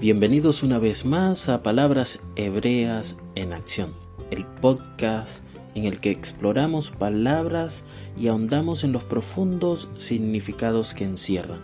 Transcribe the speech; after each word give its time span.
Bienvenidos 0.00 0.62
una 0.62 0.78
vez 0.78 1.04
más 1.04 1.48
a 1.48 1.64
Palabras 1.64 2.20
Hebreas 2.36 3.16
en 3.34 3.52
Acción, 3.52 3.90
el 4.30 4.44
podcast 4.44 5.42
en 5.74 5.86
el 5.86 5.98
que 5.98 6.12
exploramos 6.12 6.92
palabras 6.92 7.82
y 8.16 8.28
ahondamos 8.28 8.84
en 8.84 8.92
los 8.92 9.02
profundos 9.02 9.90
significados 9.96 10.94
que 10.94 11.02
encierran. 11.02 11.62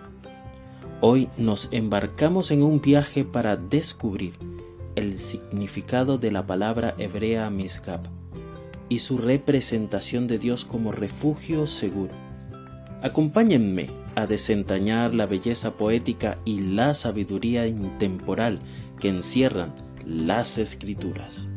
Hoy 1.01 1.29
nos 1.39 1.69
embarcamos 1.71 2.51
en 2.51 2.65
un 2.65 2.81
viaje 2.81 3.23
para 3.23 3.57
descubrir 3.57 4.33
el 4.97 5.21
significado 5.21 6.19
de 6.19 6.33
la 6.33 6.45
palabra 6.45 6.97
hebrea 6.99 7.49
Misgab 7.51 8.01
y 8.89 8.99
su 8.99 9.17
representación 9.17 10.27
de 10.27 10.41
Dios 10.41 10.65
como 10.65 10.91
refugio 10.91 11.69
seguro. 11.69 12.15
Acompáñenme 13.01 13.91
a 14.17 14.27
desentrañar 14.27 15.15
la 15.15 15.27
belleza 15.27 15.73
poética 15.73 16.39
y 16.45 16.61
la 16.61 16.95
sabiduría 16.95 17.67
intemporal 17.67 18.61
que 19.01 19.09
encierran 19.09 19.75
las 20.07 20.59
escrituras. 20.59 21.51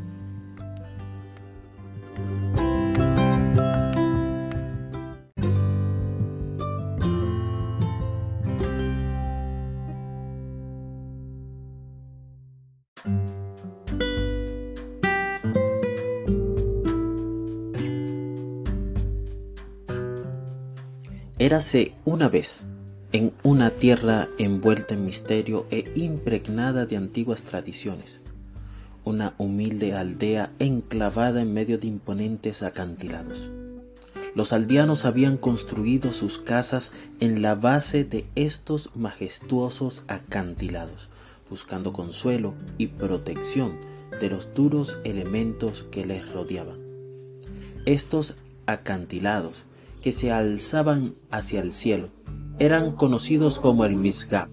Érase 21.39 21.93
una 22.03 22.29
vez, 22.29 22.63
en 23.11 23.31
una 23.43 23.69
tierra 23.69 24.27
envuelta 24.39 24.95
en 24.95 25.05
misterio 25.05 25.67
e 25.69 25.91
impregnada 25.93 26.87
de 26.87 26.97
antiguas 26.97 27.43
tradiciones, 27.43 28.21
una 29.03 29.35
humilde 29.37 29.93
aldea 29.93 30.51
enclavada 30.57 31.39
en 31.39 31.53
medio 31.53 31.77
de 31.77 31.85
imponentes 31.85 32.63
acantilados. 32.63 33.51
Los 34.33 34.51
aldeanos 34.51 35.05
habían 35.05 35.37
construido 35.37 36.11
sus 36.11 36.39
casas 36.39 36.91
en 37.19 37.43
la 37.43 37.53
base 37.53 38.03
de 38.03 38.25
estos 38.33 38.89
majestuosos 38.95 40.05
acantilados, 40.07 41.09
buscando 41.51 41.93
consuelo 41.93 42.55
y 42.79 42.87
protección 42.87 43.77
de 44.19 44.31
los 44.31 44.55
duros 44.55 44.97
elementos 45.03 45.83
que 45.91 46.03
les 46.03 46.31
rodeaban. 46.31 46.79
Estos 47.85 48.37
acantilados 48.65 49.65
que 50.01 50.11
se 50.11 50.31
alzaban 50.31 51.15
hacia 51.31 51.61
el 51.61 51.71
cielo 51.71 52.09
eran 52.59 52.93
conocidos 52.93 53.59
como 53.59 53.85
el 53.85 53.95
Misgab, 53.95 54.49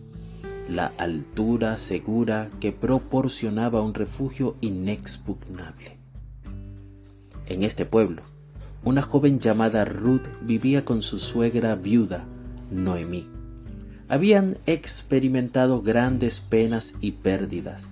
la 0.69 0.87
altura 0.99 1.79
segura 1.79 2.51
que 2.61 2.71
proporcionaba 2.71 3.81
un 3.81 3.95
refugio 3.95 4.57
inexpugnable. 4.61 5.99
En 7.47 7.63
este 7.63 7.87
pueblo, 7.87 8.23
una 8.85 9.01
joven 9.01 9.41
llamada 9.41 9.87
Ruth 9.87 10.27
vivía 10.43 10.85
con 10.85 11.01
su 11.01 11.19
suegra 11.19 11.77
viuda, 11.77 12.27
Noemí. 12.71 13.27
Habían 14.09 14.59
experimentado 14.67 15.81
grandes 15.81 16.41
penas 16.41 16.95
y 17.01 17.13
pérdidas, 17.13 17.89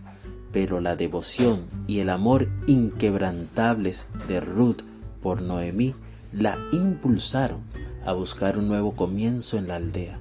pero 0.52 0.80
la 0.82 0.94
devoción 0.94 1.62
y 1.86 2.00
el 2.00 2.10
amor 2.10 2.50
inquebrantables 2.66 4.08
de 4.28 4.40
Ruth 4.40 4.82
por 5.22 5.40
Noemí 5.40 5.94
la 6.32 6.58
impulsaron 6.72 7.60
a 8.04 8.12
buscar 8.12 8.58
un 8.58 8.68
nuevo 8.68 8.94
comienzo 8.94 9.58
en 9.58 9.68
la 9.68 9.76
aldea. 9.76 10.20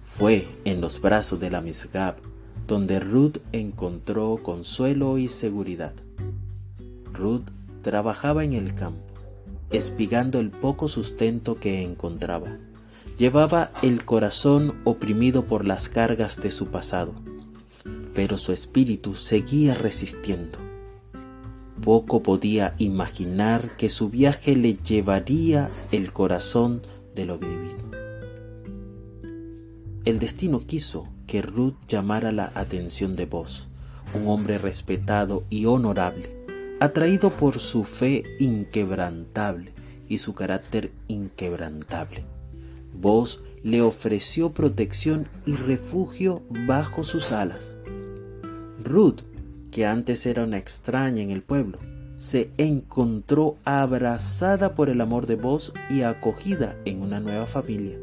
Fue 0.00 0.46
en 0.64 0.80
los 0.80 1.00
brazos 1.00 1.40
de 1.40 1.50
la 1.50 1.60
Misgab 1.60 2.16
donde 2.66 3.00
Ruth 3.00 3.38
encontró 3.52 4.40
consuelo 4.42 5.18
y 5.18 5.28
seguridad. 5.28 5.94
Ruth 7.12 7.44
trabajaba 7.82 8.44
en 8.44 8.52
el 8.52 8.74
campo, 8.74 9.14
espigando 9.70 10.40
el 10.40 10.50
poco 10.50 10.88
sustento 10.88 11.56
que 11.56 11.82
encontraba. 11.82 12.58
Llevaba 13.18 13.70
el 13.82 14.04
corazón 14.04 14.74
oprimido 14.84 15.44
por 15.44 15.64
las 15.64 15.88
cargas 15.88 16.40
de 16.40 16.50
su 16.50 16.66
pasado, 16.66 17.14
pero 18.14 18.36
su 18.36 18.52
espíritu 18.52 19.14
seguía 19.14 19.74
resistiendo 19.74 20.65
poco 21.82 22.22
podía 22.22 22.74
imaginar 22.78 23.76
que 23.76 23.88
su 23.88 24.10
viaje 24.10 24.56
le 24.56 24.74
llevaría 24.74 25.70
el 25.92 26.12
corazón 26.12 26.82
de 27.14 27.24
lo 27.24 27.38
divino. 27.38 27.76
El 30.04 30.18
destino 30.18 30.60
quiso 30.60 31.08
que 31.26 31.42
Ruth 31.42 31.74
llamara 31.88 32.32
la 32.32 32.52
atención 32.54 33.16
de 33.16 33.26
vos, 33.26 33.68
un 34.14 34.28
hombre 34.28 34.58
respetado 34.58 35.44
y 35.50 35.66
honorable, 35.66 36.30
atraído 36.80 37.30
por 37.30 37.58
su 37.58 37.84
fe 37.84 38.22
inquebrantable 38.38 39.72
y 40.08 40.18
su 40.18 40.34
carácter 40.34 40.92
inquebrantable. 41.08 42.24
Vos 42.94 43.42
le 43.62 43.82
ofreció 43.82 44.52
protección 44.52 45.26
y 45.44 45.54
refugio 45.54 46.42
bajo 46.66 47.02
sus 47.02 47.32
alas. 47.32 47.76
Ruth 48.84 49.22
que 49.76 49.84
antes 49.84 50.24
era 50.24 50.44
una 50.44 50.56
extraña 50.56 51.22
en 51.22 51.28
el 51.28 51.42
pueblo, 51.42 51.78
se 52.16 52.48
encontró 52.56 53.58
abrazada 53.66 54.74
por 54.74 54.88
el 54.88 55.02
amor 55.02 55.26
de 55.26 55.34
vos 55.34 55.74
y 55.90 56.00
acogida 56.00 56.78
en 56.86 57.02
una 57.02 57.20
nueva 57.20 57.44
familia. 57.44 57.98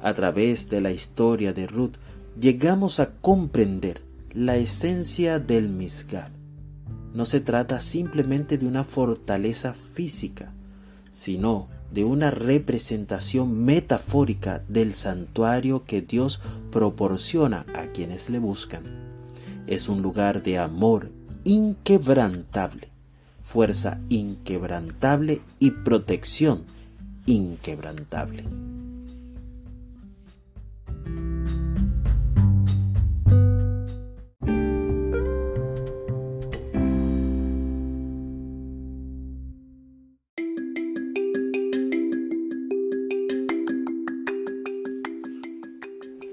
A 0.00 0.14
través 0.14 0.68
de 0.68 0.80
la 0.80 0.92
historia 0.92 1.52
de 1.52 1.66
Ruth 1.66 1.94
llegamos 2.40 3.00
a 3.00 3.10
comprender 3.10 4.02
la 4.34 4.54
esencia 4.54 5.40
del 5.40 5.68
Misgab. 5.68 6.30
No 7.12 7.24
se 7.24 7.40
trata 7.40 7.80
simplemente 7.80 8.56
de 8.56 8.66
una 8.66 8.84
fortaleza 8.84 9.74
física, 9.74 10.52
sino 11.10 11.66
de 11.90 12.04
una 12.04 12.30
representación 12.30 13.64
metafórica 13.64 14.62
del 14.68 14.92
santuario 14.92 15.82
que 15.82 16.02
Dios 16.02 16.40
proporciona 16.70 17.66
a 17.74 17.86
quienes 17.86 18.30
le 18.30 18.38
buscan 18.38 19.05
es 19.66 19.88
un 19.88 20.02
lugar 20.02 20.42
de 20.42 20.58
amor 20.58 21.10
inquebrantable, 21.44 22.88
fuerza 23.42 24.00
inquebrantable 24.08 25.40
y 25.58 25.70
protección 25.70 26.64
inquebrantable. 27.26 28.44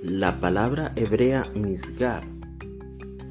La 0.01 0.39
palabra 0.39 0.93
hebrea 0.95 1.43
misgar 1.53 2.32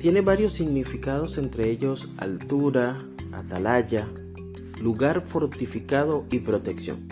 tiene 0.02 0.20
varios 0.20 0.54
significados, 0.54 1.38
entre 1.38 1.70
ellos 1.70 2.10
altura, 2.16 3.06
atalaya, 3.30 4.08
lugar 4.82 5.24
fortificado 5.24 6.24
y 6.28 6.40
protección. 6.40 7.06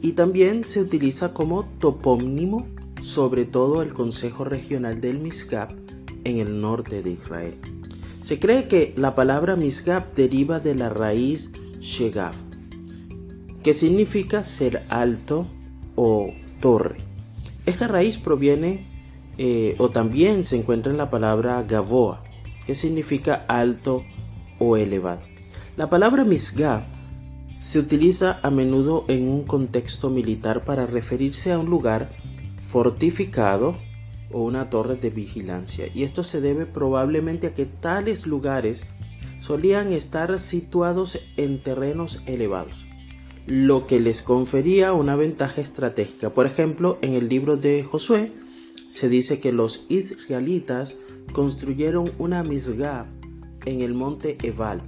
Y 0.00 0.12
también 0.12 0.64
se 0.64 0.80
utiliza 0.80 1.34
como 1.34 1.66
topónimo, 1.78 2.66
sobre 3.02 3.44
todo 3.44 3.82
el 3.82 3.92
Consejo 3.92 4.44
Regional 4.44 5.02
del 5.02 5.18
Misgab 5.18 5.68
en 6.24 6.38
el 6.38 6.62
norte 6.62 7.02
de 7.02 7.10
Israel. 7.10 7.56
Se 8.22 8.38
cree 8.38 8.66
que 8.66 8.94
la 8.96 9.14
palabra 9.14 9.54
Misgab 9.56 10.14
deriva 10.14 10.58
de 10.58 10.74
la 10.74 10.88
raíz 10.88 11.52
Shegab, 11.80 12.32
que 13.62 13.74
significa 13.74 14.42
ser 14.42 14.84
alto 14.88 15.46
o 15.96 16.32
torre. 16.60 16.96
Esta 17.66 17.88
raíz 17.88 18.16
proviene 18.16 18.89
eh, 19.42 19.74
o 19.78 19.88
también 19.88 20.44
se 20.44 20.58
encuentra 20.58 20.92
en 20.92 20.98
la 20.98 21.08
palabra 21.08 21.62
Gavoa, 21.62 22.22
que 22.66 22.74
significa 22.74 23.46
alto 23.48 24.04
o 24.58 24.76
elevado. 24.76 25.22
La 25.78 25.88
palabra 25.88 26.24
Misgab 26.24 26.82
se 27.58 27.78
utiliza 27.78 28.38
a 28.42 28.50
menudo 28.50 29.06
en 29.08 29.26
un 29.26 29.44
contexto 29.44 30.10
militar 30.10 30.66
para 30.66 30.84
referirse 30.84 31.52
a 31.52 31.58
un 31.58 31.70
lugar 31.70 32.10
fortificado 32.66 33.78
o 34.30 34.42
una 34.42 34.68
torre 34.68 34.96
de 34.96 35.08
vigilancia. 35.08 35.86
Y 35.94 36.02
esto 36.02 36.22
se 36.22 36.42
debe 36.42 36.66
probablemente 36.66 37.46
a 37.46 37.54
que 37.54 37.64
tales 37.64 38.26
lugares 38.26 38.84
solían 39.40 39.94
estar 39.94 40.38
situados 40.38 41.18
en 41.38 41.62
terrenos 41.62 42.20
elevados, 42.26 42.84
lo 43.46 43.86
que 43.86 44.00
les 44.00 44.20
confería 44.20 44.92
una 44.92 45.16
ventaja 45.16 45.62
estratégica. 45.62 46.28
Por 46.28 46.44
ejemplo, 46.44 46.98
en 47.00 47.14
el 47.14 47.30
libro 47.30 47.56
de 47.56 47.82
Josué, 47.82 48.34
se 48.90 49.08
dice 49.08 49.38
que 49.38 49.52
los 49.52 49.86
israelitas 49.88 50.98
construyeron 51.32 52.10
una 52.18 52.42
misgab 52.42 53.06
en 53.64 53.82
el 53.82 53.94
monte 53.94 54.36
Ebal, 54.42 54.82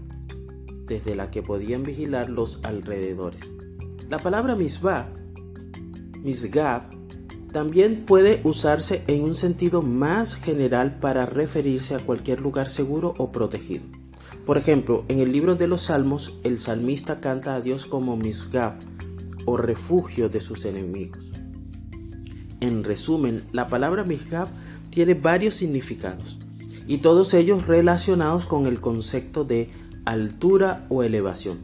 desde 0.86 1.14
la 1.14 1.30
que 1.30 1.40
podían 1.40 1.84
vigilar 1.84 2.28
los 2.28 2.64
alrededores. 2.64 3.42
La 4.10 4.18
palabra 4.18 4.56
misbah, 4.56 5.08
misgab, 6.20 6.82
También 7.52 8.06
puede 8.06 8.40
usarse 8.44 9.02
en 9.08 9.24
un 9.24 9.36
sentido 9.36 9.82
más 9.82 10.34
general 10.36 10.98
para 11.00 11.26
referirse 11.26 11.94
a 11.94 11.98
cualquier 11.98 12.40
lugar 12.40 12.70
seguro 12.70 13.12
o 13.18 13.30
protegido. 13.30 13.84
Por 14.46 14.56
ejemplo, 14.56 15.04
en 15.08 15.20
el 15.20 15.32
libro 15.32 15.54
de 15.54 15.68
los 15.68 15.82
Salmos, 15.82 16.38
el 16.44 16.58
salmista 16.58 17.20
canta 17.20 17.54
a 17.54 17.60
Dios 17.60 17.84
como 17.84 18.16
Misgab 18.16 18.78
o 19.44 19.58
refugio 19.58 20.30
de 20.30 20.40
sus 20.40 20.64
enemigos. 20.64 21.41
En 22.62 22.84
resumen, 22.84 23.42
la 23.50 23.66
palabra 23.66 24.04
Misgab 24.04 24.46
tiene 24.90 25.14
varios 25.14 25.56
significados 25.56 26.38
y 26.86 26.98
todos 26.98 27.34
ellos 27.34 27.66
relacionados 27.66 28.46
con 28.46 28.66
el 28.66 28.80
concepto 28.80 29.42
de 29.42 29.68
altura 30.04 30.86
o 30.88 31.02
elevación, 31.02 31.58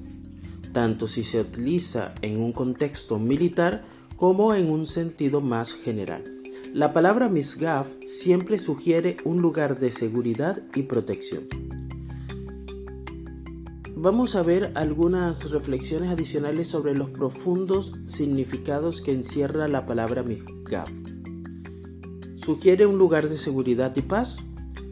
tanto 0.73 1.07
si 1.07 1.23
se 1.23 1.41
utiliza 1.41 2.17
en 2.21 2.41
un 2.41 2.51
contexto 2.51 3.21
militar 3.21 3.85
como 4.17 4.57
en 4.57 4.69
un 4.71 4.87
sentido 4.87 5.41
más 5.41 5.73
general. 5.73 6.25
La 6.75 6.93
palabra 6.93 7.29
Misgab 7.29 7.87
siempre 8.09 8.59
sugiere 8.59 9.19
un 9.23 9.41
lugar 9.41 9.79
de 9.79 9.93
seguridad 9.93 10.65
y 10.75 10.83
protección. 10.83 11.45
Vamos 13.95 14.35
a 14.35 14.43
ver 14.43 14.73
algunas 14.75 15.49
reflexiones 15.53 16.11
adicionales 16.11 16.67
sobre 16.67 16.97
los 16.97 17.11
profundos 17.11 17.93
significados 18.07 19.01
que 19.01 19.13
encierra 19.13 19.69
la 19.69 19.87
palabra 19.87 20.25
Sugiere 22.37 22.87
un 22.87 22.99
lugar 22.99 23.29
de 23.29 23.39
seguridad 23.39 23.95
y 23.97 24.03
paz. 24.03 24.39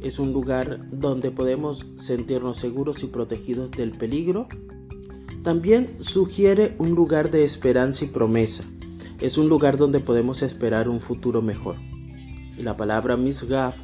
Es 0.03 0.19
un 0.19 0.33
lugar 0.33 0.81
donde 0.91 1.31
podemos 1.31 1.87
sentirnos 1.97 2.59
seguros 2.59 3.03
y 3.03 3.07
protegidos 3.07 3.71
del 3.71 3.93
peligro. 3.93 4.49
También 5.43 5.97
sugiere 6.01 6.75
un 6.79 6.91
lugar 6.91 7.31
de 7.31 7.45
esperanza 7.45 8.05
y 8.05 8.09
promesa 8.09 8.65
es 9.21 9.39
un 9.39 9.49
lugar 9.49 9.79
donde 9.79 10.01
podemos 10.01 10.43
esperar 10.43 10.89
un 10.89 11.01
futuro 11.01 11.41
mejor. 11.41 11.77
Y 12.59 12.63
la 12.63 12.77
palabra 12.77 13.17
Misgaf 13.17 13.77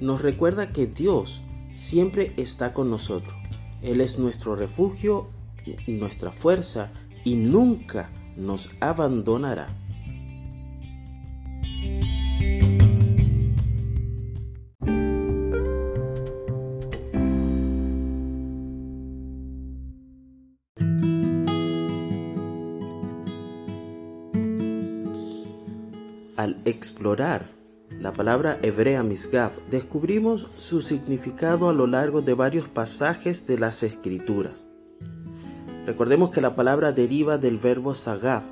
nos 0.00 0.20
recuerda 0.20 0.72
que 0.72 0.86
Dios 0.86 1.42
siempre 1.72 2.34
está 2.36 2.74
con 2.74 2.90
nosotros. 2.90 3.34
Él 3.82 4.00
es 4.00 4.18
nuestro 4.18 4.56
refugio, 4.56 5.28
nuestra 5.86 6.32
fuerza 6.32 6.92
y 7.24 7.36
nunca 7.36 8.10
nos 8.36 8.70
abandonará. 8.80 9.68
Al 26.44 26.60
explorar 26.66 27.48
la 27.88 28.12
palabra 28.12 28.58
hebrea 28.60 29.02
misgaf, 29.02 29.56
descubrimos 29.70 30.46
su 30.58 30.82
significado 30.82 31.70
a 31.70 31.72
lo 31.72 31.86
largo 31.86 32.20
de 32.20 32.34
varios 32.34 32.68
pasajes 32.68 33.46
de 33.46 33.58
las 33.58 33.82
escrituras. 33.82 34.66
Recordemos 35.86 36.32
que 36.32 36.42
la 36.42 36.54
palabra 36.54 36.92
deriva 36.92 37.38
del 37.38 37.56
verbo 37.56 37.94
sagaf, 37.94 38.42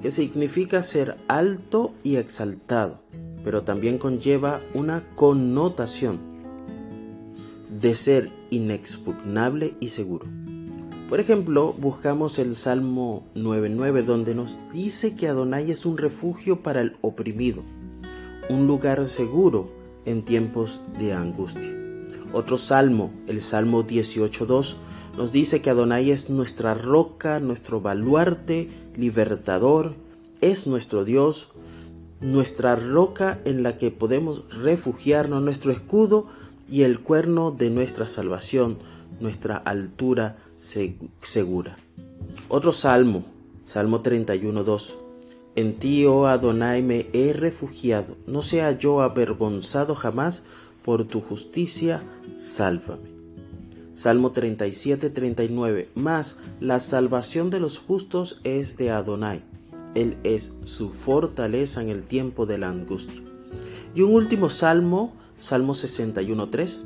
que 0.00 0.10
significa 0.10 0.82
ser 0.82 1.16
alto 1.28 1.92
y 2.02 2.16
exaltado, 2.16 3.02
pero 3.44 3.62
también 3.62 3.98
conlleva 3.98 4.62
una 4.72 5.04
connotación 5.14 6.20
de 7.68 7.94
ser 7.94 8.30
inexpugnable 8.48 9.74
y 9.80 9.88
seguro. 9.88 10.24
Por 11.08 11.20
ejemplo, 11.20 11.74
buscamos 11.74 12.38
el 12.38 12.54
Salmo 12.54 13.26
9.9 13.34 14.04
donde 14.04 14.34
nos 14.34 14.56
dice 14.72 15.14
que 15.14 15.28
Adonai 15.28 15.70
es 15.70 15.84
un 15.84 15.98
refugio 15.98 16.62
para 16.62 16.80
el 16.80 16.96
oprimido, 17.02 17.62
un 18.48 18.66
lugar 18.66 19.06
seguro 19.08 19.68
en 20.06 20.22
tiempos 20.24 20.80
de 20.98 21.12
angustia. 21.12 21.70
Otro 22.32 22.56
salmo, 22.56 23.12
el 23.26 23.42
Salmo 23.42 23.86
18.2, 23.86 24.76
nos 25.16 25.30
dice 25.30 25.60
que 25.60 25.68
Adonai 25.68 26.10
es 26.10 26.30
nuestra 26.30 26.72
roca, 26.72 27.38
nuestro 27.38 27.82
baluarte, 27.82 28.70
libertador, 28.96 29.94
es 30.40 30.66
nuestro 30.66 31.04
Dios, 31.04 31.50
nuestra 32.20 32.76
roca 32.76 33.40
en 33.44 33.62
la 33.62 33.76
que 33.76 33.90
podemos 33.90 34.44
refugiarnos, 34.50 35.42
nuestro 35.42 35.70
escudo 35.70 36.28
y 36.66 36.82
el 36.82 37.00
cuerno 37.00 37.50
de 37.50 37.68
nuestra 37.68 38.06
salvación, 38.06 38.78
nuestra 39.20 39.56
altura 39.56 40.38
segura. 40.56 41.76
Otro 42.48 42.72
salmo, 42.72 43.24
Salmo 43.64 44.02
31.2. 44.02 44.94
En 45.56 45.78
ti, 45.78 46.04
oh 46.06 46.26
Adonai, 46.26 46.82
me 46.82 47.06
he 47.12 47.32
refugiado, 47.32 48.16
no 48.26 48.42
sea 48.42 48.72
yo 48.76 49.02
avergonzado 49.02 49.94
jamás, 49.94 50.44
por 50.84 51.06
tu 51.06 51.20
justicia, 51.20 52.02
sálvame. 52.36 53.14
Salmo 53.94 54.34
37.39. 54.34 55.86
Mas 55.94 56.40
la 56.60 56.80
salvación 56.80 57.48
de 57.50 57.60
los 57.60 57.78
justos 57.78 58.40
es 58.44 58.76
de 58.76 58.90
Adonai. 58.90 59.42
Él 59.94 60.16
es 60.24 60.54
su 60.64 60.90
fortaleza 60.90 61.80
en 61.80 61.88
el 61.88 62.02
tiempo 62.02 62.44
de 62.44 62.58
la 62.58 62.68
angustia. 62.68 63.22
Y 63.94 64.02
un 64.02 64.12
último 64.12 64.48
salmo, 64.48 65.14
Salmo 65.38 65.74
61.3. 65.74 66.82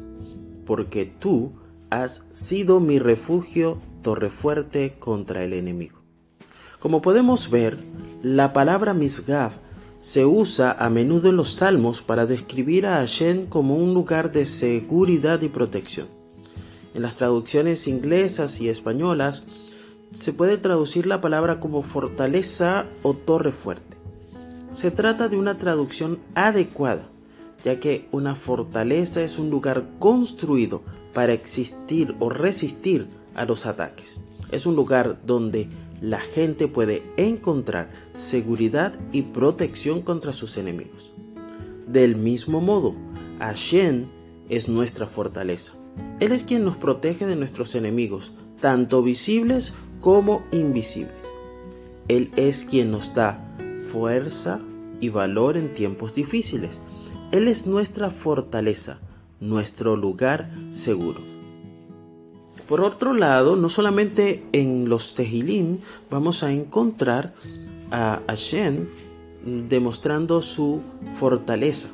Porque 0.67 1.07
tú, 1.07 1.53
has 1.91 2.27
sido 2.31 2.81
mi 2.81 2.99
refugio, 2.99 3.79
torre 4.03 4.31
fuerte 4.31 4.97
contra 4.99 5.45
el 5.45 5.53
enemigo. 5.53 5.99
Como 6.81 7.03
podemos 7.03 7.51
ver, 7.51 7.79
la 8.23 8.53
palabra 8.53 8.95
Misgav 8.95 9.53
se 10.01 10.25
usa 10.25 10.73
a 10.73 10.91
menudo 10.91 11.29
en 11.29 11.37
los 11.37 11.55
salmos 11.55 12.03
para 12.03 12.27
describir 12.27 12.87
a 12.87 12.99
Hashem 12.99 13.47
como 13.47 13.77
un 13.77 13.95
lugar 13.95 14.31
de 14.31 14.47
seguridad 14.47 15.43
y 15.43 15.49
protección. 15.49 16.07
En 16.95 17.03
las 17.03 17.17
traducciones 17.17 17.89
inglesas 17.89 18.61
y 18.61 18.69
españolas 18.69 19.43
se 20.13 20.33
puede 20.33 20.57
traducir 20.57 21.07
la 21.07 21.21
palabra 21.21 21.61
como 21.61 21.83
fortaleza 21.83 22.87
o 23.03 23.15
torre 23.15 23.53
fuerte. 23.53 23.97
Se 24.71 24.91
trata 24.91 25.29
de 25.29 25.37
una 25.37 25.59
traducción 25.59 26.19
adecuada, 26.35 27.09
ya 27.65 27.81
que 27.81 28.07
una 28.13 28.35
fortaleza 28.35 29.23
es 29.23 29.39
un 29.39 29.51
lugar 29.51 29.85
construido 29.99 30.83
para 31.19 31.33
existir 31.33 32.15
o 32.21 32.29
resistir 32.29 33.09
a 33.35 33.45
los 33.45 33.67
ataques. 33.67 34.21
Es 34.53 34.67
un 34.67 34.77
lugar 34.77 35.19
donde 35.27 35.67
la 36.01 36.21
gente 36.21 36.69
puede 36.69 37.03
encontrar 37.17 37.91
seguridad 38.15 38.95
y 39.11 39.23
protección 39.23 40.03
contra 40.03 40.33
sus 40.33 40.59
enemigos. 40.59 41.11
Del 41.89 42.15
mismo 42.15 42.61
modo, 42.61 42.95
Hashem 43.41 44.05
es 44.49 44.69
nuestra 44.69 45.09
fortaleza. 45.09 45.73
Él 46.21 46.31
es 46.31 46.45
quien 46.45 46.65
nos 46.65 46.77
protege 46.77 47.27
de 47.27 47.35
nuestros 47.35 47.75
enemigos, 47.75 48.31
tanto 48.61 49.03
visibles 49.03 49.75
como 50.01 50.45
invisibles. 50.53 51.19
Él 52.07 52.31
es 52.37 52.63
quien 52.65 52.93
nos 52.93 53.13
da 53.13 53.45
fuerza 53.91 54.61
y 55.01 55.09
valor 55.09 55.57
en 55.57 55.75
tiempos 55.75 56.15
difíciles. 56.15 56.81
Él 57.33 57.49
es 57.49 57.67
nuestra 57.67 58.09
fortaleza 58.11 59.01
nuestro 59.41 59.97
lugar 59.97 60.51
seguro. 60.73 61.21
Por 62.69 62.83
otro 62.83 63.15
lado, 63.15 63.57
no 63.57 63.69
solamente 63.69 64.45
en 64.53 64.89
los 64.89 65.15
Tehilim 65.15 65.79
vamos 66.11 66.43
a 66.43 66.53
encontrar 66.53 67.33
a 67.91 68.21
Hashem 68.29 68.87
demostrando 69.69 70.43
su 70.43 70.83
fortaleza. 71.15 71.89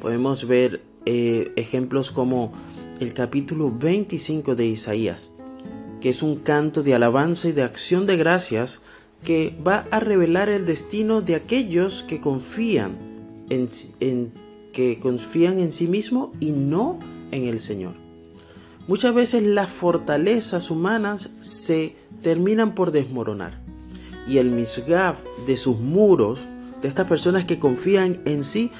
Podemos 0.00 0.46
ver 0.46 0.82
eh, 1.04 1.52
ejemplos 1.56 2.10
como 2.10 2.52
el 3.00 3.12
capítulo 3.12 3.70
25 3.70 4.54
de 4.54 4.66
Isaías, 4.66 5.30
que 6.00 6.08
es 6.08 6.22
un 6.22 6.36
canto 6.36 6.82
de 6.82 6.94
alabanza 6.94 7.48
y 7.48 7.52
de 7.52 7.62
acción 7.62 8.06
de 8.06 8.16
gracias 8.16 8.82
que 9.24 9.54
va 9.66 9.86
a 9.90 10.00
revelar 10.00 10.48
el 10.48 10.64
destino 10.64 11.20
de 11.20 11.34
aquellos 11.34 12.02
que 12.02 12.20
confían 12.20 12.96
en, 13.50 13.68
en 14.00 14.32
que 14.74 14.98
confían 15.00 15.58
en 15.58 15.72
sí 15.72 15.86
mismo 15.86 16.32
y 16.40 16.50
no 16.50 16.98
en 17.30 17.44
el 17.44 17.60
Señor. 17.60 17.94
Muchas 18.86 19.14
veces 19.14 19.42
las 19.42 19.70
fortalezas 19.70 20.70
humanas 20.70 21.30
se 21.40 21.96
terminan 22.22 22.74
por 22.74 22.90
desmoronar 22.90 23.58
y 24.28 24.38
el 24.38 24.50
misgaf 24.50 25.18
de 25.46 25.56
sus 25.56 25.78
muros, 25.78 26.40
de 26.82 26.88
estas 26.88 27.06
personas 27.06 27.44
que 27.44 27.58
confían 27.58 28.20
en 28.26 28.44
sí, 28.44 28.70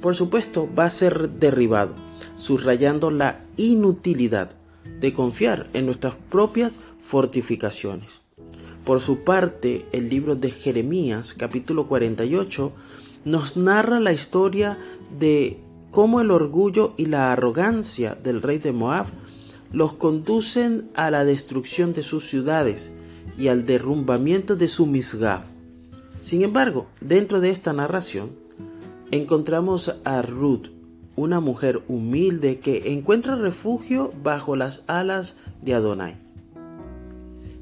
por 0.00 0.14
supuesto 0.14 0.68
va 0.78 0.84
a 0.84 0.90
ser 0.90 1.30
derribado, 1.30 1.94
subrayando 2.36 3.10
la 3.10 3.40
inutilidad 3.56 4.50
de 5.00 5.12
confiar 5.12 5.68
en 5.72 5.86
nuestras 5.86 6.14
propias 6.14 6.78
fortificaciones. 7.00 8.20
Por 8.84 9.00
su 9.00 9.24
parte, 9.24 9.86
el 9.92 10.08
libro 10.08 10.34
de 10.34 10.50
Jeremías, 10.50 11.34
capítulo 11.34 11.88
48, 11.88 12.72
nos 13.24 13.56
narra 13.56 14.00
la 14.00 14.12
historia 14.12 14.78
de 15.18 15.60
cómo 15.90 16.20
el 16.20 16.30
orgullo 16.30 16.94
y 16.96 17.06
la 17.06 17.32
arrogancia 17.32 18.14
del 18.14 18.42
rey 18.42 18.58
de 18.58 18.72
Moab 18.72 19.06
los 19.72 19.92
conducen 19.94 20.88
a 20.94 21.10
la 21.10 21.24
destrucción 21.24 21.92
de 21.92 22.02
sus 22.02 22.28
ciudades 22.28 22.90
y 23.36 23.48
al 23.48 23.66
derrumbamiento 23.66 24.56
de 24.56 24.68
su 24.68 24.86
Misgab. 24.86 25.42
Sin 26.22 26.42
embargo, 26.42 26.86
dentro 27.00 27.40
de 27.40 27.50
esta 27.50 27.72
narración, 27.72 28.30
encontramos 29.10 29.96
a 30.04 30.22
Ruth, 30.22 30.68
una 31.16 31.40
mujer 31.40 31.82
humilde 31.88 32.60
que 32.60 32.92
encuentra 32.92 33.36
refugio 33.36 34.12
bajo 34.22 34.56
las 34.56 34.84
alas 34.86 35.36
de 35.62 35.74
Adonai. 35.74 36.27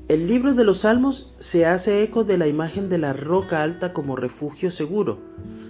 El 0.08 0.28
libro 0.28 0.54
de 0.54 0.62
los 0.62 0.78
Salmos 0.78 1.34
se 1.38 1.66
hace 1.66 2.04
eco 2.04 2.22
de 2.22 2.38
la 2.38 2.46
imagen 2.46 2.88
de 2.88 2.96
la 2.96 3.12
roca 3.12 3.64
alta 3.64 3.92
como 3.92 4.14
refugio 4.14 4.70
seguro, 4.70 5.18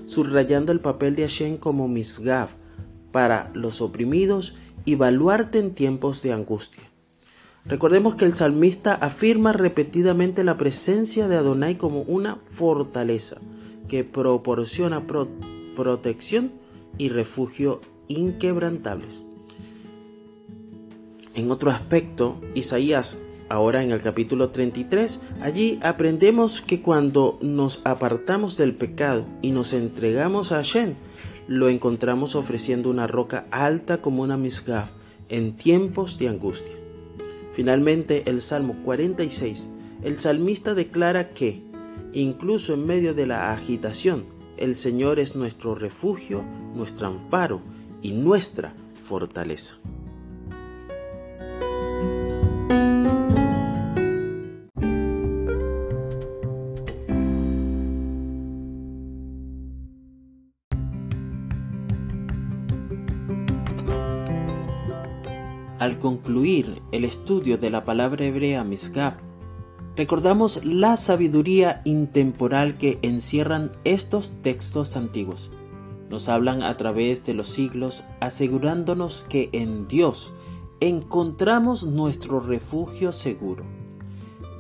subrayando 0.05 0.73
el 0.73 0.81
papel 0.81 1.17
de 1.17 1.23
Hashem 1.23 1.57
como 1.57 1.89
Misgav 1.89 2.51
para 3.13 3.51
los 3.55 3.81
oprimidos 3.81 4.55
y 4.85 4.95
baluarte 4.97 5.59
en 5.59 5.75
tiempos 5.75 6.23
de 6.23 6.35
angustia. 6.35 6.83
Recordemos 7.65 8.15
que 8.15 8.27
el 8.27 8.35
salmista 8.35 8.95
afirma 8.95 9.55
repetidamente 9.55 10.45
la 10.45 10.59
presencia 10.59 11.29
de 11.29 11.37
Adonai 11.37 11.79
como 11.79 12.03
una 12.03 12.37
fortaleza 12.37 13.39
que 13.89 14.05
proporciona 14.05 15.03
protección 15.75 16.53
y 16.99 17.09
refugio 17.09 17.81
inquebrantables. 18.09 19.23
En 21.35 21.51
otro 21.51 21.71
aspecto, 21.71 22.37
Isaías, 22.55 23.19
ahora 23.49 23.83
en 23.83 23.91
el 23.91 24.01
capítulo 24.01 24.51
33, 24.51 25.21
allí 25.41 25.79
aprendemos 25.83 26.61
que 26.61 26.83
cuando 26.83 27.39
nos 27.41 27.81
apartamos 27.85 28.57
del 28.57 28.75
pecado 28.75 29.25
y 29.43 29.51
nos 29.51 29.73
entregamos 29.73 30.53
a 30.53 30.57
Hashem, 30.57 30.95
lo 31.49 31.69
encontramos 31.69 32.35
ofreciendo 32.35 32.91
una 32.91 33.07
roca 33.07 33.47
alta 33.51 33.99
como 33.99 34.23
una 34.23 34.37
misgaf 34.37 34.91
en 35.29 35.57
tiempos 35.57 36.19
de 36.19 36.29
angustia. 36.29 36.75
Finalmente, 37.53 38.25
el 38.27 38.43
Salmo 38.43 38.75
46, 38.85 39.71
el 40.03 40.17
salmista 40.17 40.75
declara 40.75 41.31
que, 41.31 41.63
incluso 42.13 42.75
en 42.75 42.85
medio 42.85 43.15
de 43.15 43.27
la 43.27 43.53
agitación, 43.53 44.25
el 44.57 44.75
Señor 44.75 45.19
es 45.19 45.37
nuestro 45.37 45.75
refugio, 45.75 46.43
nuestro 46.75 47.07
amparo 47.07 47.61
y 48.03 48.13
nuestra 48.13 48.75
fortaleza. 49.09 49.77
Al 65.87 66.01
concluir 66.01 66.83
el 66.91 67.05
estudio 67.05 67.59
de 67.59 67.71
la 67.71 67.85
palabra 67.85 68.25
hebrea 68.25 68.65
Misgab, 68.65 69.19
recordamos 69.95 70.65
la 70.65 70.97
sabiduría 70.97 71.81
intemporal 71.85 72.77
que 72.77 72.99
encierran 73.03 73.71
estos 73.85 74.33
textos 74.43 74.97
antiguos. 74.97 75.53
Nos 76.11 76.29
hablan 76.29 76.65
a 76.65 76.77
través 76.77 77.25
de 77.25 77.35
los 77.35 77.47
siglos 77.47 78.03
asegurándonos 78.19 79.27
que 79.29 79.49
en 79.53 79.87
Dios 79.87 80.35
encontramos 80.81 81.87
nuestro 81.87 82.41
refugio 82.41 83.13
seguro, 83.13 83.63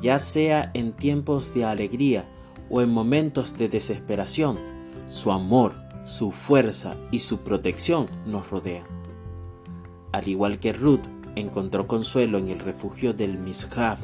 ya 0.00 0.20
sea 0.20 0.70
en 0.74 0.92
tiempos 0.92 1.52
de 1.54 1.64
alegría 1.64 2.30
o 2.70 2.82
en 2.82 2.90
momentos 2.90 3.58
de 3.58 3.68
desesperación, 3.68 4.58
su 5.08 5.32
amor, 5.32 5.74
su 6.04 6.30
fuerza 6.30 6.94
y 7.10 7.18
su 7.18 7.38
protección 7.38 8.06
nos 8.26 8.48
rodean. 8.48 8.86
Al 10.12 10.28
igual 10.28 10.60
que 10.60 10.72
Ruth 10.72 11.04
encontró 11.36 11.86
consuelo 11.86 12.38
en 12.38 12.48
el 12.48 12.58
refugio 12.58 13.14
del 13.14 13.38
Mishaf 13.38 14.00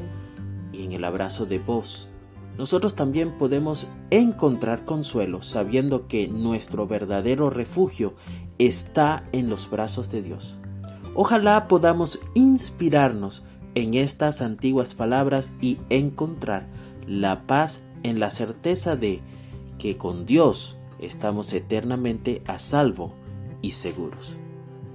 y 0.71 0.85
en 0.85 0.93
el 0.93 1.03
abrazo 1.03 1.45
de 1.45 1.59
vos, 1.59 2.09
nosotros 2.57 2.95
también 2.95 3.31
podemos 3.37 3.87
encontrar 4.11 4.85
consuelo 4.85 5.41
sabiendo 5.41 6.07
que 6.07 6.27
nuestro 6.27 6.87
verdadero 6.87 7.49
refugio 7.49 8.13
está 8.59 9.27
en 9.31 9.49
los 9.49 9.69
brazos 9.69 10.09
de 10.09 10.21
Dios. 10.21 10.57
Ojalá 11.15 11.67
podamos 11.67 12.19
inspirarnos 12.35 13.43
en 13.75 13.95
estas 13.95 14.41
antiguas 14.41 14.93
palabras 14.93 15.51
y 15.61 15.79
encontrar 15.89 16.67
la 17.07 17.47
paz 17.47 17.83
en 18.03 18.19
la 18.19 18.29
certeza 18.29 18.95
de 18.95 19.21
que 19.79 19.97
con 19.97 20.25
Dios 20.25 20.77
estamos 20.99 21.51
eternamente 21.53 22.43
a 22.47 22.59
salvo 22.59 23.15
y 23.61 23.71
seguros. 23.71 24.37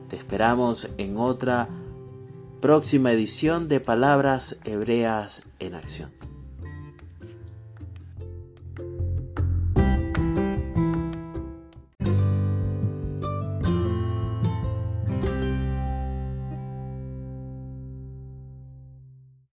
Te 0.09 0.16
esperamos 0.16 0.88
en 0.97 1.16
otra 1.16 1.68
próxima 2.60 3.12
edición 3.12 3.68
de 3.68 3.80
Palabras 3.80 4.58
Hebreas 4.64 5.44
en 5.60 5.74
Acción. 5.74 6.27